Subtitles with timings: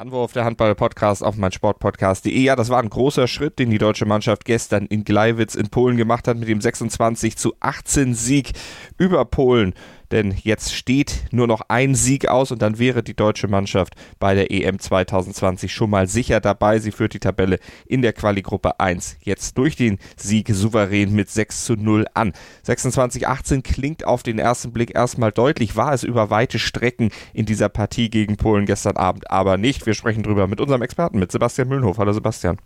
[0.00, 2.40] Anwurf der Handball-Podcast auf meinsportpodcast.de.
[2.40, 5.98] Ja, das war ein großer Schritt, den die deutsche Mannschaft gestern in Gleiwitz in Polen
[5.98, 8.52] gemacht hat mit dem 26 zu 18 Sieg
[8.96, 9.74] über Polen
[10.10, 14.34] denn jetzt steht nur noch ein Sieg aus und dann wäre die deutsche Mannschaft bei
[14.34, 16.78] der EM 2020 schon mal sicher dabei.
[16.78, 21.64] Sie führt die Tabelle in der Quali-Gruppe 1 jetzt durch den Sieg souverän mit 6
[21.64, 22.32] zu 0 an.
[22.66, 27.68] 26-18 klingt auf den ersten Blick erstmal deutlich, war es über weite Strecken in dieser
[27.68, 29.86] Partie gegen Polen gestern Abend aber nicht.
[29.86, 31.98] Wir sprechen drüber mit unserem Experten, mit Sebastian Mühlenhof.
[31.98, 32.58] Hallo Sebastian.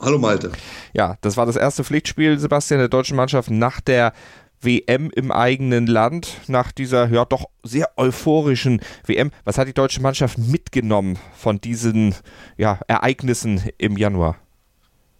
[0.00, 0.52] Hallo Malte.
[0.92, 4.12] Ja, das war das erste Pflichtspiel, Sebastian, der deutschen Mannschaft nach der
[4.60, 9.30] WM im eigenen Land nach dieser ja doch sehr euphorischen WM.
[9.44, 12.14] Was hat die deutsche Mannschaft mitgenommen von diesen
[12.56, 14.36] ja, Ereignissen im Januar?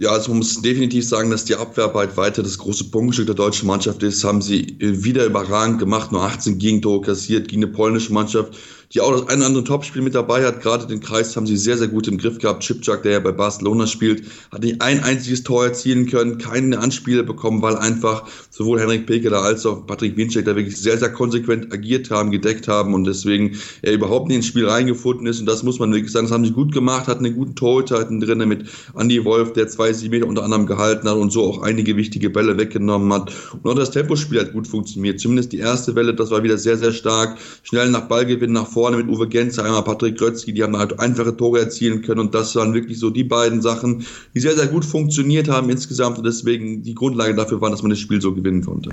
[0.00, 3.66] Ja, also man muss definitiv sagen, dass die Abwehrarbeit weiter das große Punktstück der deutschen
[3.66, 4.22] Mannschaft ist.
[4.22, 8.56] Haben sie wieder überragend gemacht, nur 18 Gegentore kassiert gegen eine polnische Mannschaft,
[8.94, 10.62] die auch das ein oder andere Topspiel mit dabei hat.
[10.62, 12.62] Gerade den Kreis haben sie sehr, sehr gut im Griff gehabt.
[12.62, 17.22] Chipchak, der ja bei Barcelona spielt, hat nicht ein einziges Tor erzielen können, keine Anspiele
[17.22, 21.72] bekommen, weil einfach sowohl Henrik Pekeler als auch Patrick Winczek da wirklich sehr, sehr konsequent
[21.72, 25.41] agiert haben, gedeckt haben und deswegen er überhaupt nicht ins Spiel reingefunden ist.
[25.41, 28.05] Und das muss man wirklich sagen, das haben sie gut gemacht, hatten einen guten Torhüter
[28.05, 28.64] drin mit
[28.98, 32.31] Andy Wolf, der zwei, sieben Meter unter anderem gehalten hat und so auch einige wichtige
[32.31, 33.33] Bälle weggenommen hat.
[33.62, 35.20] Und auch das Tempospiel hat gut funktioniert.
[35.20, 37.36] Zumindest die erste Welle, das war wieder sehr, sehr stark.
[37.62, 41.36] Schnell nach Ballgewinn nach vorne vorne mit Uwe Gensheimer, Patrick Grötzky, die haben halt einfache
[41.36, 44.84] Tore erzielen können und das waren wirklich so die beiden Sachen, die sehr, sehr gut
[44.84, 48.64] funktioniert haben insgesamt und deswegen die Grundlage dafür waren, dass man das Spiel so gewinnen
[48.64, 48.90] konnte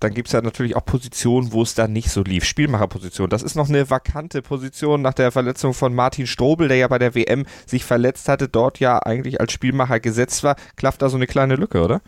[0.00, 2.44] dann gibt es ja natürlich auch Positionen, wo es dann nicht so lief.
[2.44, 3.30] Spielmacherposition.
[3.30, 6.98] Das ist noch eine vakante Position nach der Verletzung von Martin Strobel, der ja bei
[6.98, 10.56] der WM sich verletzt hatte, dort ja eigentlich als Spielmacher gesetzt war.
[10.74, 12.02] Klafft da so eine kleine Lücke, oder?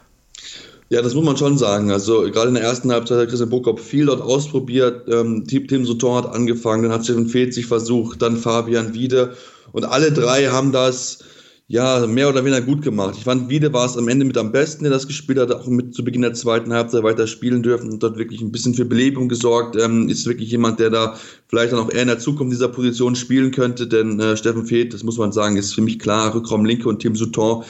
[0.90, 1.90] Ja, das muss man schon sagen.
[1.90, 5.08] Also gerade in der ersten Halbzeit hat Christian Burkop viel dort ausprobiert.
[5.08, 9.34] Ähm, Tim Souton hat angefangen, dann hat Steffen Fehlt sich versucht, dann Fabian Wiede.
[9.72, 11.20] Und alle drei haben das
[11.66, 13.14] ja mehr oder weniger gut gemacht.
[13.16, 15.66] Ich fand, Wiede war es am Ende mit am besten, der das gespielt hat, auch
[15.66, 18.84] mit zu Beginn der zweiten Halbzeit weiter spielen dürfen und dort wirklich ein bisschen für
[18.84, 19.76] Belebung gesorgt.
[19.76, 21.16] Ähm, ist wirklich jemand, der da
[21.48, 24.92] vielleicht dann auch eher in der Zukunft dieser Position spielen könnte, denn äh, Steffen Fehlt,
[24.92, 27.64] das muss man sagen, ist für mich klar, Rückraum Linke und Tim Souton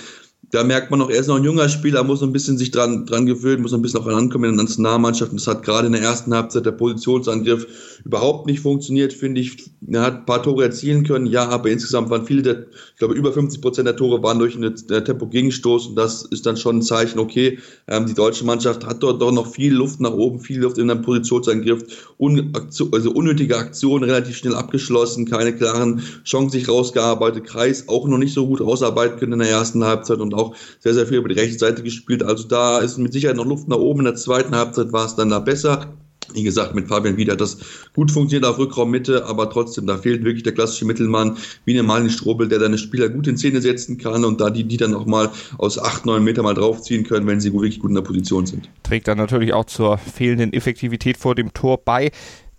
[0.54, 3.06] da merkt man noch, er ist noch ein junger Spieler, muss ein bisschen sich dran,
[3.06, 5.32] dran gewöhnen, muss ein bisschen auch ankommen in der Nationalmannschaft.
[5.32, 7.66] Und das hat gerade in der ersten Halbzeit der Positionsangriff
[8.04, 9.70] überhaupt nicht funktioniert, finde ich.
[9.88, 13.14] Er hat ein paar Tore erzielen können, ja, aber insgesamt waren viele der, ich glaube,
[13.14, 16.82] über 50 Prozent der Tore waren durch einen Tempo-Gegenstoß und das ist dann schon ein
[16.82, 20.60] Zeichen, okay, ähm, die deutsche Mannschaft hat dort doch noch viel Luft nach oben, viel
[20.60, 22.52] Luft in einem Positionsangriff, un,
[22.92, 28.34] also unnötige Aktionen relativ schnell abgeschlossen, keine klaren Chancen sich rausgearbeitet, Kreis auch noch nicht
[28.34, 30.43] so gut ausarbeiten können in der ersten Halbzeit und auch
[30.80, 32.22] sehr, sehr viel über die rechte Seite gespielt.
[32.22, 34.00] Also da ist mit Sicherheit noch Luft nach oben.
[34.00, 35.94] In der zweiten Halbzeit war es dann da besser.
[36.32, 37.58] Wie gesagt, mit Fabian Wieder das
[37.94, 42.08] gut funktioniert auf Rückraummitte, aber trotzdem, da fehlt wirklich der klassische Mittelmann, wie ein Malin
[42.08, 45.06] Strobel, der deine Spieler gut in Szene setzen kann und da die, die dann auch
[45.06, 48.46] mal aus acht, neun Meter mal draufziehen können, wenn sie wirklich gut in der Position
[48.46, 48.70] sind.
[48.82, 52.10] Trägt dann natürlich auch zur fehlenden Effektivität vor dem Tor bei.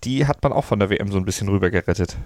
[0.04, 2.18] Die hat man auch von der WM so ein bisschen rüber gerettet.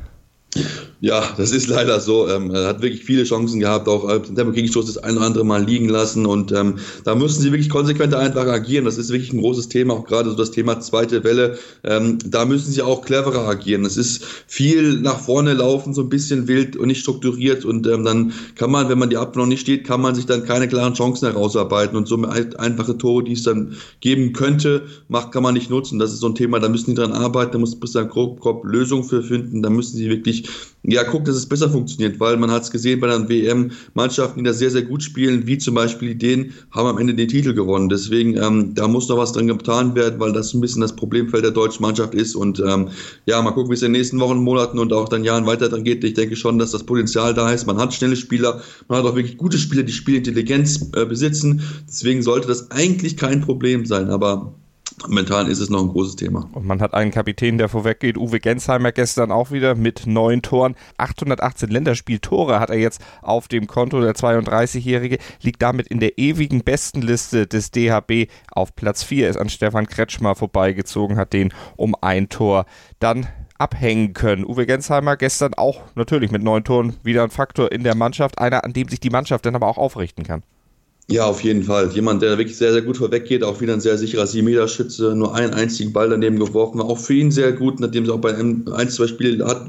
[1.01, 2.27] Ja, das ist leider so.
[2.27, 5.45] Ähm, er hat wirklich viele Chancen gehabt, auch äh, Tempo Gegenstoß das ein oder andere
[5.45, 8.83] Mal liegen lassen und ähm, da müssen sie wirklich konsequent einfach agieren.
[8.83, 11.57] Das ist wirklich ein großes Thema, auch gerade so das Thema zweite Welle.
[11.83, 13.85] Ähm, da müssen sie auch cleverer agieren.
[13.85, 18.03] Es ist viel nach vorne laufen, so ein bisschen wild und nicht strukturiert und ähm,
[18.03, 20.67] dann kann man, wenn man die Abwehr noch nicht steht, kann man sich dann keine
[20.67, 25.53] klaren Chancen herausarbeiten und so einfache Tore, die es dann geben könnte, macht, kann man
[25.53, 25.97] nicht nutzen.
[25.97, 29.05] Das ist so ein Thema, da müssen die dran arbeiten, da muss Christian Kropp Lösungen
[29.05, 30.38] für finden, da müssen sie wirklich
[30.83, 34.39] ja, guckt, dass es besser funktioniert, weil man hat es gesehen bei der WM, Mannschaften,
[34.39, 37.53] die da sehr, sehr gut spielen, wie zum Beispiel die haben am Ende den Titel
[37.53, 37.89] gewonnen.
[37.89, 41.43] Deswegen, ähm, da muss noch was dran getan werden, weil das ein bisschen das Problemfeld
[41.43, 42.35] der deutschen Mannschaft ist.
[42.35, 42.89] Und ähm,
[43.25, 45.69] ja, mal gucken, wie es in den nächsten Wochen, Monaten und auch dann Jahren weiter
[45.69, 46.03] dran geht.
[46.03, 47.67] Ich denke schon, dass das Potenzial da ist.
[47.67, 51.61] Man hat schnelle Spieler, man hat auch wirklich gute Spieler, die Spielintelligenz äh, besitzen.
[51.87, 54.09] Deswegen sollte das eigentlich kein Problem sein.
[54.09, 54.53] Aber
[55.07, 56.49] Momentan ist es noch ein großes Thema.
[56.51, 58.17] Und man hat einen Kapitän, der vorweggeht.
[58.17, 60.75] Uwe Gensheimer gestern auch wieder mit neun Toren.
[60.97, 64.01] 818 Länderspieltore hat er jetzt auf dem Konto.
[64.01, 69.29] Der 32-Jährige liegt damit in der ewigen Bestenliste des DHB auf Platz 4.
[69.29, 72.65] Ist an Stefan Kretschmer vorbeigezogen, hat den um ein Tor
[72.99, 74.45] dann abhängen können.
[74.45, 78.63] Uwe Gensheimer gestern auch natürlich mit neun Toren wieder ein Faktor in der Mannschaft, einer,
[78.63, 80.43] an dem sich die Mannschaft dann aber auch aufrichten kann.
[81.11, 81.91] Ja, auf jeden Fall.
[81.91, 85.55] Jemand, der wirklich sehr, sehr gut vorweggeht, auch wieder ein sehr sicherer 7-Meter-Schütze, nur einen
[85.55, 88.63] einzigen Ball daneben geworfen, war auch für ihn sehr gut, nachdem es auch bei ein,
[88.89, 89.65] zwei Spielen hat,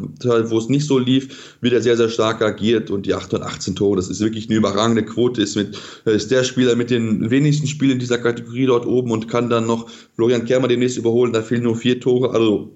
[0.50, 3.96] wo es nicht so lief, wird er sehr, sehr stark agiert und die 818 Tore,
[3.96, 7.98] das ist wirklich eine überragende Quote, ist mit, ist der Spieler mit den wenigsten Spielen
[7.98, 11.76] dieser Kategorie dort oben und kann dann noch Florian Kermer demnächst überholen, da fehlen nur
[11.76, 12.70] vier Tore, also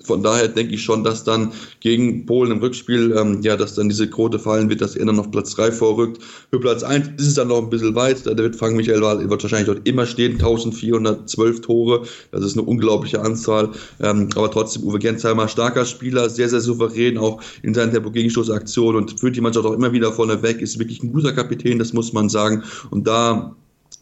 [0.00, 3.88] von daher denke ich schon, dass dann gegen Polen im Rückspiel, ähm, ja, dass dann
[3.88, 6.22] diese Quote fallen wird, dass er dann auf Platz 3 vorrückt.
[6.50, 8.24] Für Platz 1 ist es dann noch ein bisschen weit.
[8.24, 12.02] Da wird Frank Michael wird wahrscheinlich dort immer stehen, 1412 Tore.
[12.30, 13.70] Das ist eine unglaubliche Anzahl.
[14.00, 19.18] Ähm, aber trotzdem Uwe Gensheimer, starker Spieler, sehr, sehr souverän, auch in seinen Tempo-Gegenstoßaktionen und
[19.18, 22.12] führt die Mannschaft auch immer wieder vorne weg, ist wirklich ein guter Kapitän, das muss
[22.12, 22.62] man sagen.
[22.90, 23.56] Und da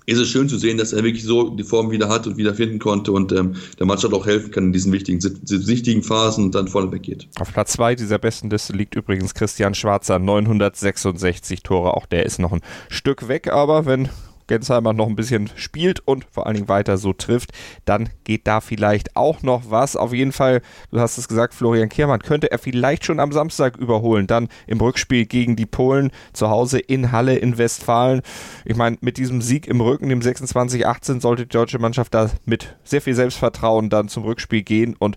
[0.06, 2.55] ist es schön zu sehen, dass er wirklich so die Form wieder hat und wieder
[2.55, 6.55] finden konnte und ähm, der Mannschaft auch helfen kann in diesen wichtigen, wichtigen Phasen und
[6.55, 7.29] dann vorne weggeht.
[7.41, 11.94] Auf Platz 2 dieser besten Liste liegt übrigens Christian Schwarzer, 966 Tore.
[11.94, 14.08] Auch der ist noch ein Stück weg, aber wenn
[14.46, 17.52] Gensheimer noch ein bisschen spielt und vor allen Dingen weiter so trifft,
[17.84, 19.96] dann geht da vielleicht auch noch was.
[19.96, 23.76] Auf jeden Fall, du hast es gesagt, Florian Kehrmann könnte er vielleicht schon am Samstag
[23.76, 28.22] überholen, dann im Rückspiel gegen die Polen zu Hause in Halle in Westfalen.
[28.64, 32.76] Ich meine, mit diesem Sieg im Rücken, dem 26-18, sollte die deutsche Mannschaft da mit
[32.84, 35.16] sehr viel Selbstvertrauen dann zum Rückspiel gehen und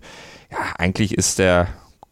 [0.50, 1.68] ja, eigentlich ist der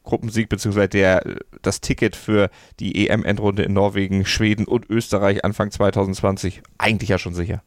[0.08, 1.22] Gruppensieg beziehungsweise
[1.62, 2.50] das Ticket für
[2.80, 7.62] die EM-Endrunde in Norwegen, Schweden und Österreich Anfang 2020 eigentlich ja schon sicher.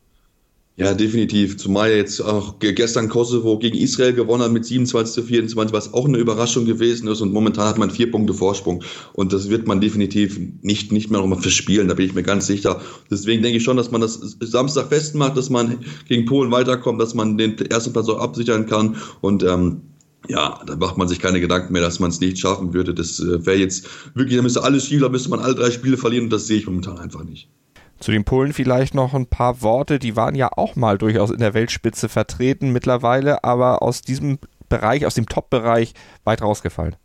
[0.77, 1.57] Ja, definitiv.
[1.57, 6.07] Zumal jetzt auch gestern Kosovo gegen Israel gewonnen hat mit 27 zu 24, was auch
[6.07, 7.21] eine Überraschung gewesen ist.
[7.21, 8.83] Und momentan hat man vier Punkte Vorsprung.
[9.13, 12.47] Und das wird man definitiv nicht, nicht mehr nochmal verspielen, da bin ich mir ganz
[12.47, 12.81] sicher.
[13.11, 17.13] Deswegen denke ich schon, dass man das Samstag festmacht, dass man gegen Polen weiterkommt, dass
[17.13, 18.95] man den ersten Platz auch absichern kann.
[19.19, 19.81] Und ähm,
[20.31, 22.93] ja, da macht man sich keine Gedanken mehr, dass man es nicht schaffen würde.
[22.93, 25.97] Das äh, wäre jetzt wirklich, da müsste alles schief, da müsste man alle drei Spiele
[25.97, 27.49] verlieren und das sehe ich momentan einfach nicht.
[27.99, 29.99] Zu den Polen vielleicht noch ein paar Worte.
[29.99, 34.39] Die waren ja auch mal durchaus in der Weltspitze vertreten mittlerweile, aber aus diesem
[34.69, 35.93] Bereich, aus dem Top-Bereich
[36.23, 36.95] weit rausgefallen.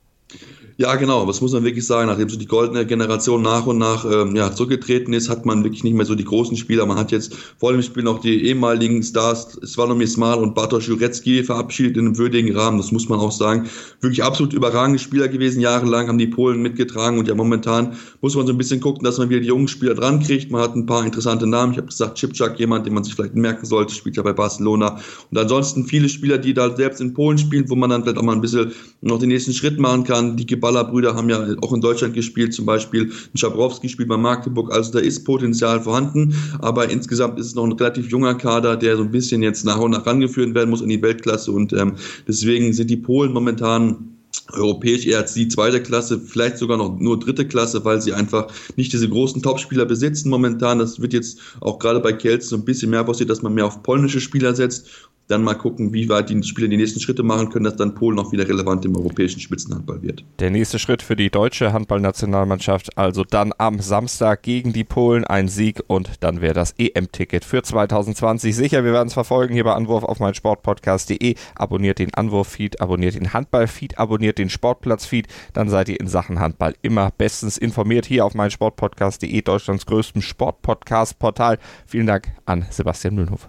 [0.79, 2.09] Ja, genau, das muss man wirklich sagen.
[2.09, 5.85] Nachdem so die goldene Generation nach und nach ähm, ja, zurückgetreten ist, hat man wirklich
[5.85, 6.85] nicht mehr so die großen Spieler.
[6.85, 11.43] Man hat jetzt vor dem Spiel noch die ehemaligen Stars Svanomir Smal und Bartosz Jurecki
[11.45, 12.77] verabschiedet in einem würdigen Rahmen.
[12.77, 13.71] Das muss man auch sagen.
[14.03, 15.61] Wirklich absolut überragende Spieler gewesen.
[15.61, 19.17] Jahrelang haben die Polen mitgetragen und ja momentan muss man so ein bisschen gucken, dass
[19.17, 20.51] man wieder die jungen Spieler dran kriegt.
[20.51, 21.73] Man hat ein paar interessante Namen.
[21.73, 25.01] Ich habe gesagt, Chipchak, jemand, den man sich vielleicht merken sollte, spielt ja bei Barcelona.
[25.31, 28.23] Und ansonsten viele Spieler, die da selbst in Polen spielen, wo man dann vielleicht auch
[28.23, 30.16] mal ein bisschen noch den nächsten Schritt machen kann.
[30.23, 34.93] Die Baller-Brüder haben ja auch in Deutschland gespielt, zum Beispiel Schabrowski spielt bei Magdeburg, also
[34.93, 39.03] da ist Potenzial vorhanden, aber insgesamt ist es noch ein relativ junger Kader, der so
[39.03, 41.53] ein bisschen jetzt nach und nach rangeführt werden muss in die Weltklasse.
[41.53, 41.95] Und ähm,
[42.27, 44.17] deswegen sind die Polen momentan
[44.53, 48.49] europäisch eher als die zweite Klasse, vielleicht sogar noch nur dritte Klasse, weil sie einfach
[48.77, 50.79] nicht diese großen Topspieler besitzen momentan.
[50.79, 53.67] Das wird jetzt auch gerade bei Kielce so ein bisschen mehr passiert, dass man mehr
[53.67, 54.89] auf polnische Spieler setzt
[55.29, 58.19] dann mal gucken, wie weit die Spieler die nächsten Schritte machen können, dass dann Polen
[58.19, 60.25] auch wieder relevant im europäischen Spitzenhandball wird.
[60.39, 65.49] Der nächste Schritt für die deutsche Handballnationalmannschaft, also dann am Samstag gegen die Polen ein
[65.49, 68.85] Sieg und dann wäre das EM-Ticket für 2020 sicher.
[68.85, 71.35] Wir werden es verfolgen hier bei Anwurf auf mein Sportpodcast.de.
[71.55, 76.75] Abonniert den Anwurf-Feed, abonniert den Handball-Feed, abonniert den Sportplatz-Feed, dann seid ihr in Sachen Handball
[76.83, 81.59] immer bestens informiert hier auf mein Sportpodcast.de, Deutschlands größtem Sportpodcast-Portal.
[81.87, 83.49] Vielen Dank an Sebastian Mühlenhof.